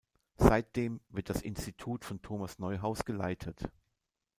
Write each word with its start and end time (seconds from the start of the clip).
Seitdem 0.39 0.99
wird 1.09 1.29
das 1.29 1.43
Institut 1.43 2.05
von 2.05 2.23
Thomas 2.23 2.57
Neuhaus 2.57 3.05
geleitet. 3.05 3.71